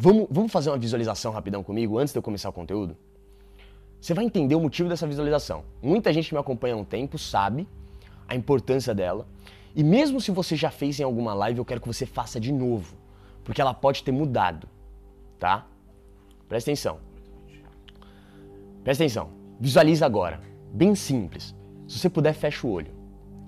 [0.00, 2.96] Vamos, vamos fazer uma visualização rapidão comigo antes de eu começar o conteúdo?
[4.00, 5.64] Você vai entender o motivo dessa visualização.
[5.82, 7.66] Muita gente que me acompanha há um tempo sabe
[8.28, 9.26] a importância dela.
[9.74, 12.52] E mesmo se você já fez em alguma live, eu quero que você faça de
[12.52, 12.96] novo,
[13.42, 14.68] porque ela pode ter mudado,
[15.36, 15.66] tá?
[16.48, 17.00] Presta atenção.
[18.84, 19.30] Presta atenção.
[19.58, 20.40] Visualiza agora.
[20.72, 21.56] Bem simples.
[21.88, 22.92] Se você puder, fecha o olho.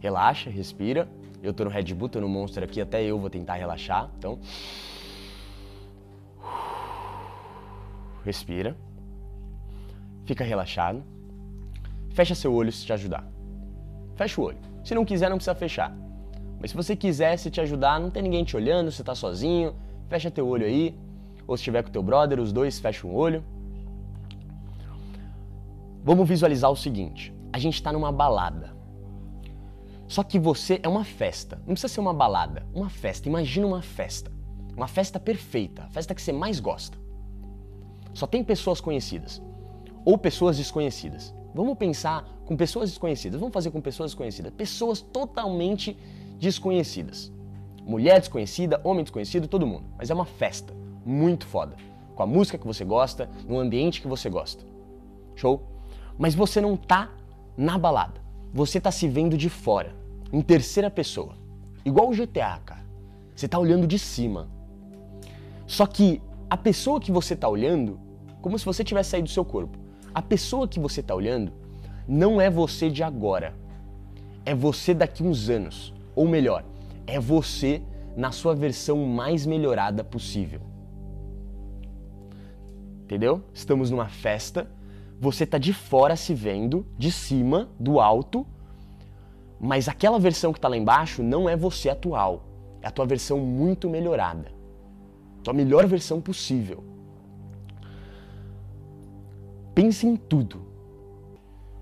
[0.00, 1.10] Relaxa, respira.
[1.42, 4.10] Eu tô no Red Bull, tô no Monster aqui, até eu vou tentar relaxar.
[4.16, 4.38] Então.
[8.24, 8.76] Respira.
[10.24, 11.02] Fica relaxado.
[12.10, 13.26] Fecha seu olho se te ajudar.
[14.16, 14.58] Fecha o olho.
[14.84, 15.96] Se não quiser, não precisa fechar.
[16.60, 19.74] Mas se você quiser, se te ajudar, não tem ninguém te olhando, você tá sozinho,
[20.08, 20.94] fecha teu olho aí.
[21.46, 23.44] Ou se estiver com teu brother, os dois fecham o olho.
[26.04, 28.76] Vamos visualizar o seguinte: a gente está numa balada.
[30.06, 31.56] Só que você é uma festa.
[31.58, 33.28] Não precisa ser uma balada, uma festa.
[33.28, 34.32] Imagina uma festa.
[34.74, 36.96] Uma festa perfeita, a festa que você mais gosta.
[38.18, 39.40] Só tem pessoas conhecidas
[40.04, 41.32] ou pessoas desconhecidas.
[41.54, 43.38] Vamos pensar com pessoas desconhecidas.
[43.38, 44.52] Vamos fazer com pessoas desconhecidas.
[44.54, 45.96] Pessoas totalmente
[46.36, 47.32] desconhecidas.
[47.86, 49.84] Mulher desconhecida, homem desconhecido, todo mundo.
[49.96, 50.74] Mas é uma festa
[51.06, 51.76] muito foda.
[52.16, 54.64] Com a música que você gosta, no ambiente que você gosta.
[55.36, 55.62] Show?
[56.18, 57.12] Mas você não tá
[57.56, 58.20] na balada.
[58.52, 59.94] Você tá se vendo de fora,
[60.32, 61.36] em terceira pessoa.
[61.84, 62.84] Igual o GTA, cara.
[63.36, 64.48] Você tá olhando de cima.
[65.68, 66.20] Só que
[66.50, 68.07] a pessoa que você tá olhando,
[68.40, 69.78] como se você tivesse saído do seu corpo.
[70.14, 71.52] A pessoa que você tá olhando
[72.06, 73.54] não é você de agora.
[74.44, 75.92] É você daqui uns anos.
[76.14, 76.64] Ou melhor,
[77.06, 77.82] é você
[78.16, 80.60] na sua versão mais melhorada possível.
[83.04, 83.42] Entendeu?
[83.54, 84.70] Estamos numa festa,
[85.20, 88.46] você tá de fora se vendo, de cima, do alto,
[89.60, 92.44] mas aquela versão que tá lá embaixo não é você atual.
[92.82, 94.52] É a tua versão muito melhorada.
[95.42, 96.84] Tua melhor versão possível.
[99.78, 100.60] Pense em tudo.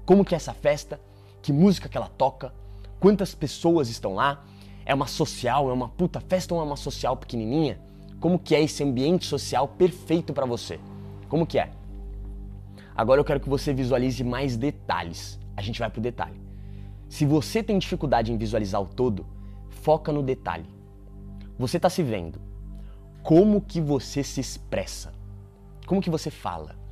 [0.05, 1.00] Como que é essa festa?
[1.41, 2.53] Que música que ela toca?
[3.00, 4.44] Quantas pessoas estão lá?
[4.84, 7.81] É uma social, é uma puta festa ou é uma social pequenininha?
[8.20, 10.78] Como que é esse ambiente social perfeito para você?
[11.26, 11.70] Como que é?
[12.94, 15.41] Agora eu quero que você visualize mais detalhes.
[15.56, 16.38] A gente vai pro detalhe.
[17.09, 19.25] Se você tem dificuldade em visualizar o todo,
[19.70, 20.69] foca no detalhe.
[21.59, 22.38] Você está se vendo.
[23.22, 25.15] Como que você se expressa?
[25.87, 26.84] Como que você fala?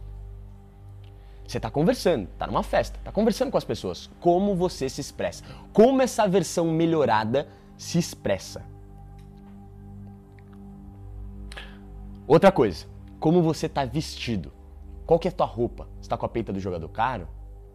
[1.46, 4.10] Você está conversando, está numa festa, está conversando com as pessoas.
[4.20, 5.44] Como você se expressa?
[5.72, 8.64] Como essa versão melhorada se expressa?
[12.26, 12.86] Outra coisa,
[13.20, 14.52] como você está vestido?
[15.06, 15.86] Qual que é a tua roupa?
[16.00, 17.28] Você tá com a peita do jogador caro?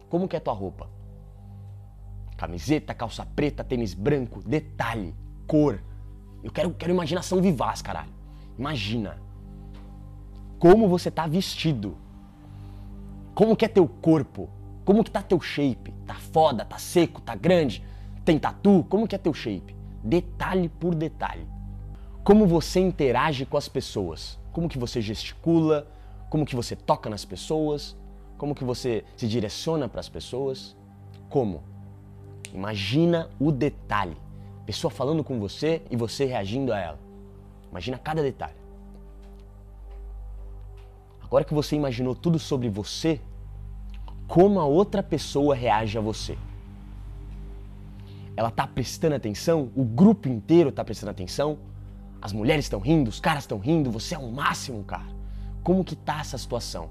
[0.08, 0.90] Como que é a tua roupa?
[2.36, 5.14] Camiseta, calça preta, tênis branco, detalhe,
[5.46, 5.80] cor.
[6.42, 8.12] Eu quero, quero imaginação vivaz, caralho.
[8.58, 9.18] Imagina.
[10.58, 11.96] Como você tá vestido.
[13.40, 14.50] Como que é teu corpo?
[14.84, 15.92] Como que tá teu shape?
[16.06, 17.82] Tá foda, tá seco, tá grande?
[18.22, 18.84] Tem tatu?
[18.86, 19.74] Como que é teu shape?
[20.04, 21.46] Detalhe por detalhe.
[22.22, 24.38] Como você interage com as pessoas?
[24.52, 25.90] Como que você gesticula?
[26.28, 27.96] Como que você toca nas pessoas?
[28.36, 30.76] Como que você se direciona para as pessoas?
[31.30, 31.62] Como?
[32.52, 34.18] Imagina o detalhe.
[34.66, 36.98] Pessoa falando com você e você reagindo a ela.
[37.70, 38.60] Imagina cada detalhe.
[41.22, 43.18] Agora que você imaginou tudo sobre você,
[44.30, 46.38] como a outra pessoa reage a você?
[48.36, 49.72] Ela tá prestando atenção?
[49.74, 51.58] O grupo inteiro tá prestando atenção?
[52.22, 55.08] As mulheres estão rindo, os caras estão rindo, você é o máximo, cara.
[55.64, 56.90] Como que tá essa situação?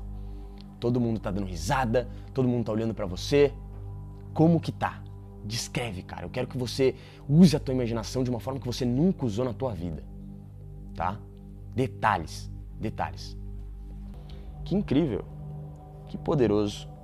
[0.81, 3.53] Todo mundo tá dando risada, todo mundo tá olhando para você.
[4.33, 5.01] Como que tá?
[5.45, 6.25] Descreve, cara.
[6.25, 6.93] Eu quero que você
[7.25, 10.03] use a tua imaginação de uma forma que você nunca usou na tua vida.
[10.93, 11.17] Tá?
[11.73, 13.37] Detalhes, detalhes.
[14.65, 15.23] Que incrível.
[16.09, 16.98] Que poderoso.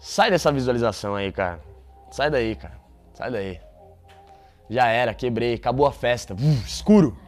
[0.00, 1.60] Sai dessa visualização aí, cara.
[2.10, 2.80] Sai daí, cara.
[3.12, 3.60] Sai daí.
[4.70, 6.32] Já era, quebrei, acabou a festa.
[6.32, 7.18] Uf, escuro.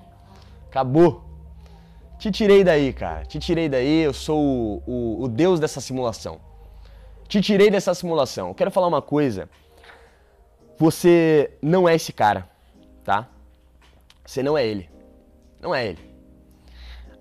[0.70, 1.22] Acabou.
[2.18, 3.26] Te tirei daí, cara.
[3.26, 6.40] Te tirei daí, eu sou o, o, o deus dessa simulação.
[7.28, 8.48] Te tirei dessa simulação.
[8.48, 9.50] Eu quero falar uma coisa.
[10.78, 12.48] Você não é esse cara,
[13.04, 13.28] tá?
[14.24, 14.88] Você não é ele.
[15.60, 16.10] Não é ele.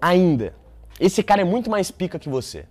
[0.02, 0.56] Ainda.
[0.98, 2.66] Esse cara é muito mais pica que você.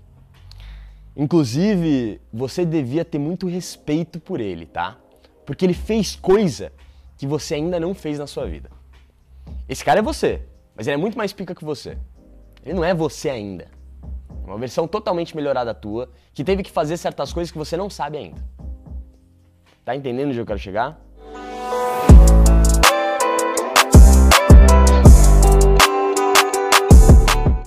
[1.16, 4.98] Inclusive, você devia ter muito respeito por ele, tá?
[5.44, 6.72] Porque ele fez coisa
[7.16, 8.70] que você ainda não fez na sua vida.
[9.68, 10.42] Esse cara é você,
[10.74, 11.98] mas ele é muito mais pica que você.
[12.64, 13.68] Ele não é você ainda.
[14.44, 17.90] É uma versão totalmente melhorada tua, que teve que fazer certas coisas que você não
[17.90, 18.42] sabe ainda.
[19.84, 21.00] Tá entendendo onde eu quero chegar?